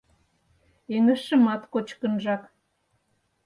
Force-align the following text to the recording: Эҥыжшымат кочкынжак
Эҥыжшымат 0.95 1.61
кочкынжак 1.73 2.43